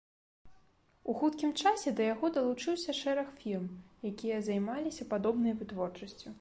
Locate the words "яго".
2.13-2.31